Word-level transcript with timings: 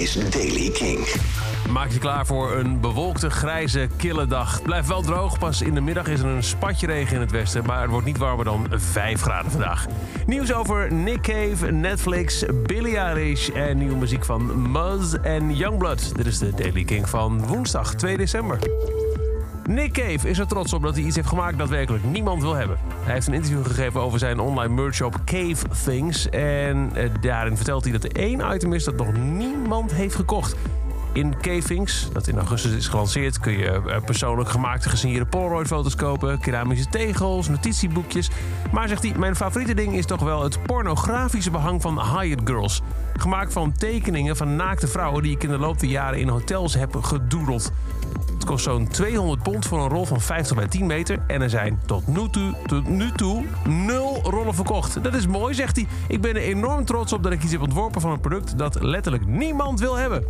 is 0.00 0.30
Daily 0.30 0.70
King. 0.70 1.08
Maak 1.70 1.90
je 1.90 1.98
klaar 1.98 2.26
voor 2.26 2.56
een 2.56 2.80
bewolkte, 2.80 3.30
grijze, 3.30 3.88
kille 3.96 4.26
dag. 4.26 4.62
Blijft 4.62 4.88
wel 4.88 5.02
droog, 5.02 5.38
pas 5.38 5.62
in 5.62 5.74
de 5.74 5.80
middag 5.80 6.06
is 6.06 6.20
er 6.20 6.26
een 6.26 6.42
spatje 6.42 6.86
regen 6.86 7.14
in 7.14 7.20
het 7.20 7.30
westen... 7.30 7.64
maar 7.66 7.80
het 7.80 7.90
wordt 7.90 8.06
niet 8.06 8.18
warmer 8.18 8.44
dan 8.44 8.66
5 8.70 9.20
graden 9.20 9.50
vandaag. 9.50 9.86
Nieuws 10.26 10.52
over 10.52 10.92
Nick 10.92 11.20
Cave, 11.20 11.70
Netflix, 11.72 12.44
Billie 12.66 12.96
Eilish... 12.96 13.48
en 13.48 13.78
nieuwe 13.78 13.96
muziek 13.96 14.24
van 14.24 14.70
Muzz 14.72 15.14
en 15.14 15.56
Youngblood. 15.56 16.16
Dit 16.16 16.26
is 16.26 16.38
de 16.38 16.54
Daily 16.54 16.84
King 16.84 17.08
van 17.08 17.46
woensdag 17.46 17.94
2 17.94 18.16
december. 18.16 18.58
Nick 19.70 19.92
Cave 19.92 20.28
is 20.28 20.38
er 20.38 20.46
trots 20.46 20.72
op 20.72 20.82
dat 20.82 20.94
hij 20.94 21.04
iets 21.04 21.16
heeft 21.16 21.28
gemaakt 21.28 21.58
dat 21.58 21.68
werkelijk 21.68 22.04
niemand 22.04 22.42
wil 22.42 22.54
hebben. 22.54 22.78
Hij 23.04 23.14
heeft 23.14 23.26
een 23.26 23.34
interview 23.34 23.66
gegeven 23.66 24.00
over 24.00 24.18
zijn 24.18 24.40
online 24.40 24.74
merchshop 24.74 25.20
Cave 25.24 25.68
Things. 25.84 26.28
En 26.28 26.90
eh, 26.94 27.10
daarin 27.20 27.56
vertelt 27.56 27.84
hij 27.84 27.92
dat 27.92 28.04
er 28.04 28.12
één 28.12 28.54
item 28.54 28.72
is 28.72 28.84
dat 28.84 28.96
nog 28.96 29.12
niemand 29.12 29.92
heeft 29.92 30.14
gekocht. 30.14 30.56
In 31.12 31.34
Cavings, 31.40 32.08
dat 32.12 32.26
in 32.26 32.36
augustus 32.36 32.72
is 32.72 32.88
gelanceerd, 32.88 33.40
kun 33.40 33.58
je 33.58 33.66
eh, 33.66 34.04
persoonlijk 34.04 34.48
gemaakte 34.48 34.88
gesigneerde 34.88 35.26
Polaroid-foto's 35.26 35.96
kopen, 35.96 36.40
keramische 36.40 36.86
tegels, 36.90 37.48
notitieboekjes. 37.48 38.30
Maar 38.72 38.88
zegt 38.88 39.02
hij, 39.02 39.12
mijn 39.18 39.36
favoriete 39.36 39.74
ding 39.74 39.94
is 39.94 40.06
toch 40.06 40.20
wel 40.20 40.42
het 40.42 40.62
pornografische 40.62 41.50
behang 41.50 41.82
van 41.82 42.00
Hyatt 42.00 42.40
Girls. 42.44 42.82
Gemaakt 43.16 43.52
van 43.52 43.72
tekeningen 43.72 44.36
van 44.36 44.56
naakte 44.56 44.88
vrouwen 44.88 45.22
die 45.22 45.32
ik 45.32 45.42
in 45.42 45.50
de 45.50 45.58
loop 45.58 45.80
der 45.80 45.88
jaren 45.88 46.18
in 46.18 46.28
hotels 46.28 46.74
heb 46.74 46.96
gedoedeld. 46.96 47.72
Kost 48.50 48.64
zo'n 48.64 48.88
200 48.88 49.42
pond 49.42 49.66
voor 49.66 49.80
een 49.80 49.88
rol 49.88 50.04
van 50.04 50.20
50 50.20 50.56
bij 50.56 50.68
10 50.68 50.86
meter. 50.86 51.18
En 51.26 51.42
er 51.42 51.50
zijn 51.50 51.80
tot 51.86 52.06
nu 52.06 52.28
toe, 52.30 52.54
tot 52.66 52.88
nu 52.88 53.12
toe 53.12 53.44
nul 53.68 54.20
rollen 54.22 54.54
verkocht. 54.54 55.04
Dat 55.04 55.14
is 55.14 55.26
mooi, 55.26 55.54
zegt 55.54 55.76
hij. 55.76 55.86
Ik 56.08 56.20
ben 56.20 56.30
er 56.30 56.42
enorm 56.42 56.84
trots 56.84 57.12
op 57.12 57.22
dat 57.22 57.32
ik 57.32 57.42
iets 57.42 57.52
heb 57.52 57.60
ontworpen 57.60 58.00
van 58.00 58.10
een 58.10 58.20
product 58.20 58.58
dat 58.58 58.82
letterlijk 58.82 59.26
niemand 59.26 59.80
wil 59.80 59.96
hebben. 59.96 60.24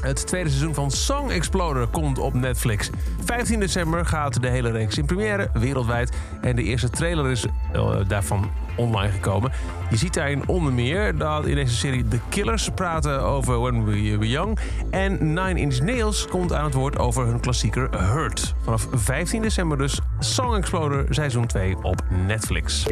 Het 0.00 0.26
tweede 0.26 0.48
seizoen 0.48 0.74
van 0.74 0.90
Song 0.90 1.30
Exploder 1.30 1.86
komt 1.86 2.18
op 2.18 2.34
Netflix. 2.34 2.90
15 3.24 3.60
december 3.60 4.06
gaat 4.06 4.42
de 4.42 4.48
hele 4.48 4.70
reeks 4.70 4.98
in 4.98 5.06
première, 5.06 5.50
wereldwijd. 5.52 6.16
En 6.40 6.56
de 6.56 6.62
eerste 6.62 6.90
trailer 6.90 7.30
is 7.30 7.46
uh, 7.74 7.96
daarvan 8.08 8.50
online 8.76 9.12
gekomen. 9.12 9.52
Je 9.90 9.96
ziet 9.96 10.14
daarin 10.14 10.48
onder 10.48 10.72
meer 10.72 11.18
dat 11.18 11.46
in 11.46 11.54
deze 11.54 11.74
serie 11.74 12.08
The 12.08 12.18
Killers 12.28 12.68
praten 12.74 13.22
over 13.22 13.60
When 13.60 13.84
We 13.84 13.90
Were 13.90 14.28
Young. 14.28 14.58
En 14.90 15.18
Nine 15.34 15.60
Inch 15.60 15.80
Nails 15.80 16.26
komt 16.26 16.52
aan 16.52 16.64
het 16.64 16.74
woord 16.74 16.98
over 16.98 17.26
hun 17.26 17.40
klassieker 17.40 17.88
Hurt. 18.12 18.54
Vanaf 18.62 18.86
15 18.92 19.42
december 19.42 19.78
dus 19.78 20.00
Song 20.18 20.54
Exploder 20.54 21.06
seizoen 21.08 21.46
2 21.46 21.76
op 21.82 22.02
Netflix. 22.26 22.86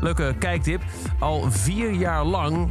Leuke 0.00 0.34
kijktip. 0.38 0.82
Al 1.18 1.50
vier 1.50 1.90
jaar 1.90 2.24
lang 2.24 2.70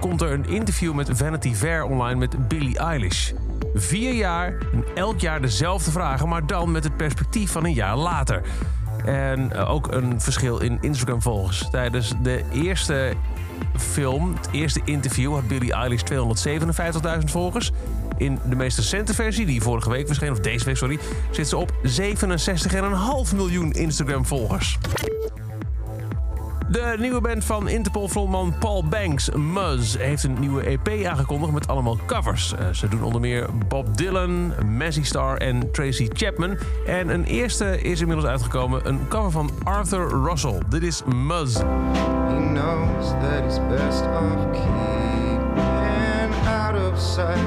komt 0.00 0.20
er 0.20 0.32
een 0.32 0.46
interview 0.48 0.94
met 0.94 1.10
Vanity 1.12 1.54
Fair 1.54 1.84
online 1.84 2.18
met 2.18 2.48
Billie 2.48 2.78
Eilish. 2.78 3.32
Vier 3.74 4.14
jaar 4.14 4.54
en 4.72 4.84
elk 4.94 5.20
jaar 5.20 5.40
dezelfde 5.40 5.90
vragen, 5.90 6.28
maar 6.28 6.46
dan 6.46 6.70
met 6.70 6.84
het 6.84 6.96
perspectief 6.96 7.50
van 7.50 7.64
een 7.64 7.72
jaar 7.72 7.96
later. 7.96 8.42
En 9.04 9.52
eh, 9.52 9.70
ook 9.70 9.92
een 9.92 10.20
verschil 10.20 10.58
in 10.58 10.78
Instagram-volgers. 10.80 11.70
Tijdens 11.70 12.12
de 12.22 12.44
eerste 12.52 13.12
film, 13.76 14.34
het 14.34 14.48
eerste 14.52 14.80
interview, 14.84 15.32
had 15.32 15.48
Billie 15.48 15.72
Eilish 15.72 16.02
257.000 16.12 17.24
volgers. 17.24 17.72
In 18.16 18.38
de 18.48 18.56
meest 18.56 18.76
recente 18.76 19.14
versie, 19.14 19.46
die 19.46 19.62
vorige 19.62 19.90
week 19.90 20.06
verscheen, 20.06 20.30
of 20.30 20.40
deze 20.40 20.64
week, 20.64 20.76
sorry, 20.76 20.98
zit 21.30 21.48
ze 21.48 21.56
op 21.56 21.72
67,5 21.82 23.34
miljoen 23.36 23.72
Instagram-volgers. 23.72 24.78
De 26.68 26.96
nieuwe 26.98 27.20
band 27.20 27.44
van 27.44 27.68
Interpol-frontman 27.68 28.54
Paul 28.58 28.84
Banks, 28.84 29.30
Muzz, 29.30 29.96
heeft 29.96 30.22
een 30.22 30.36
nieuwe 30.40 30.62
EP 30.62 31.06
aangekondigd 31.06 31.52
met 31.52 31.68
allemaal 31.68 31.98
covers. 32.06 32.52
Uh, 32.52 32.68
ze 32.72 32.88
doen 32.88 33.02
onder 33.02 33.20
meer 33.20 33.48
Bob 33.68 33.96
Dylan, 33.96 34.52
Messi 34.76 35.04
Star 35.04 35.36
en 35.36 35.70
Tracy 35.72 36.08
Chapman. 36.12 36.56
En 36.86 37.08
een 37.08 37.24
eerste 37.24 37.80
is 37.82 38.00
inmiddels 38.00 38.28
uitgekomen, 38.28 38.88
een 38.88 39.08
cover 39.08 39.30
van 39.30 39.50
Arthur 39.62 40.08
Russell. 40.08 40.58
Dit 40.68 40.82
is 40.82 41.02
Muzz. 41.04 41.56
He 41.56 42.48
knows 42.52 43.08
that 43.08 43.42
he's 43.44 43.58
best 43.68 44.02
off 44.02 44.50
keeping 44.52 46.46
out 46.46 46.92
of 46.92 47.00
sight. 47.00 47.44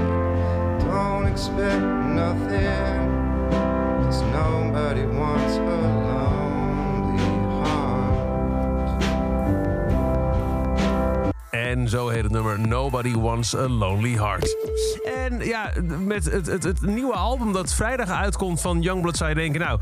Don't 0.80 1.26
expect 1.26 1.99
En 11.90 11.98
zo 11.98 12.10
heet 12.10 12.24
het 12.24 12.32
nummer 12.32 12.60
Nobody 12.60 13.16
Wants 13.16 13.56
a 13.56 13.68
Lonely 13.68 14.14
Heart. 14.14 14.56
En 15.16 15.46
ja, 15.46 15.72
met 16.06 16.26
het, 16.32 16.46
het, 16.46 16.64
het 16.64 16.82
nieuwe 16.82 17.14
album 17.14 17.54
dat 17.54 17.74
vrijdag 17.74 18.10
uitkomt 18.10 18.62
van 18.62 18.82
Youngblood 18.82 19.18
zou 19.18 19.30
je 19.30 19.36
denken... 19.36 19.60
nou, 19.60 19.80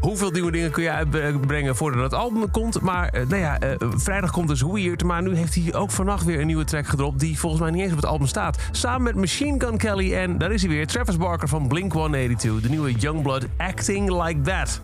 hoeveel 0.00 0.30
nieuwe 0.30 0.50
dingen 0.50 0.70
kun 0.70 0.82
je 0.82 0.90
uitbrengen 0.90 1.76
voordat 1.76 2.02
het 2.02 2.14
album 2.14 2.50
komt. 2.50 2.80
Maar 2.80 3.12
nou 3.12 3.36
ja, 3.36 3.62
uh, 3.62 3.76
vrijdag 3.96 4.30
komt 4.30 4.48
dus 4.48 4.62
Weird. 4.62 5.04
Maar 5.04 5.22
nu 5.22 5.34
heeft 5.34 5.54
hij 5.54 5.74
ook 5.74 5.90
vannacht 5.90 6.24
weer 6.24 6.40
een 6.40 6.46
nieuwe 6.46 6.64
track 6.64 6.86
gedropt... 6.86 7.20
die 7.20 7.38
volgens 7.38 7.62
mij 7.62 7.70
niet 7.70 7.82
eens 7.82 7.92
op 7.92 7.96
het 7.96 8.06
album 8.06 8.26
staat. 8.26 8.58
Samen 8.70 9.02
met 9.02 9.14
Machine 9.14 9.60
Gun 9.60 9.76
Kelly 9.76 10.14
en 10.14 10.38
daar 10.38 10.52
is 10.52 10.62
hij 10.62 10.70
weer... 10.70 10.86
Travis 10.86 11.16
Barker 11.16 11.48
van 11.48 11.68
Blink-182. 11.68 12.62
De 12.62 12.68
nieuwe 12.68 12.92
Youngblood 12.92 13.46
Acting 13.56 14.22
Like 14.22 14.40
That. 14.40 14.80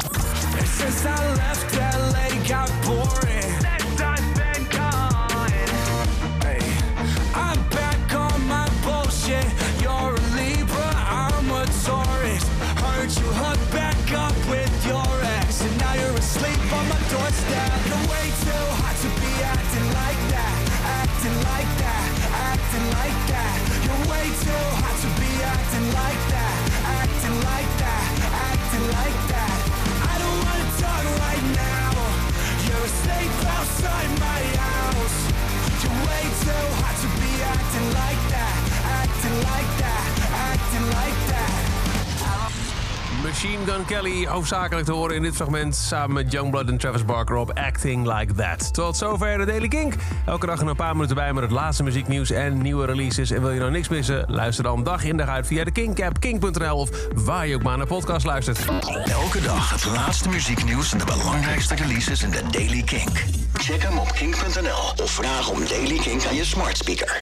Machine 43.44 43.72
Gun 43.72 43.84
Kelly 43.84 44.26
hoofdzakelijk 44.26 44.86
te 44.86 44.92
horen 44.92 45.16
in 45.16 45.22
dit 45.22 45.34
fragment... 45.34 45.76
samen 45.76 46.12
met 46.12 46.32
Youngblood 46.32 46.68
en 46.68 46.78
Travis 46.78 47.04
Barker 47.04 47.36
op 47.36 47.58
Acting 47.58 48.06
Like 48.18 48.34
That. 48.34 48.74
Tot 48.74 48.96
zover 48.96 49.38
de 49.38 49.44
Daily 49.44 49.68
Kink. 49.68 49.94
Elke 50.26 50.46
dag 50.46 50.60
een 50.60 50.76
paar 50.76 50.94
minuten 50.94 51.16
bij 51.16 51.32
met 51.32 51.42
het 51.42 51.52
laatste 51.52 51.82
muzieknieuws 51.82 52.30
en 52.30 52.62
nieuwe 52.62 52.86
releases. 52.86 53.30
En 53.30 53.40
wil 53.40 53.50
je 53.50 53.58
nou 53.58 53.70
niks 53.70 53.88
missen? 53.88 54.24
Luister 54.26 54.64
dan 54.64 54.84
dag 54.84 55.04
in 55.04 55.16
dag 55.16 55.28
uit 55.28 55.46
via 55.46 55.64
de 55.64 55.70
Kink-app, 55.70 56.20
kink.nl... 56.20 56.76
of 56.76 56.90
waar 57.14 57.46
je 57.46 57.54
ook 57.54 57.62
maar 57.62 57.76
naar 57.76 57.86
podcast 57.86 58.26
luistert. 58.26 58.58
Elke 59.04 59.40
dag 59.40 59.70
het 59.70 59.86
laatste 59.86 60.28
muzieknieuws 60.28 60.92
en 60.92 60.98
de 60.98 61.04
belangrijkste 61.04 61.74
releases 61.74 62.22
in 62.22 62.30
de 62.30 62.42
Daily 62.50 62.82
Kink. 62.82 63.24
Check 63.52 63.82
hem 63.82 63.98
op 63.98 64.12
kink.nl 64.12 65.04
of 65.04 65.10
vraag 65.10 65.50
om 65.50 65.66
Daily 65.68 65.98
Kink 65.98 66.26
aan 66.26 66.34
je 66.34 66.44
smart 66.44 66.76
speaker. 66.76 67.12